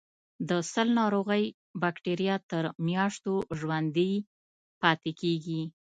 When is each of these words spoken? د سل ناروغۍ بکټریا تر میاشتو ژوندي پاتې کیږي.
د 0.49 0.51
سل 0.71 0.87
ناروغۍ 0.99 1.43
بکټریا 1.81 2.35
تر 2.51 2.63
میاشتو 2.87 3.33
ژوندي 3.59 4.11
پاتې 4.81 5.11
کیږي. 5.21 5.61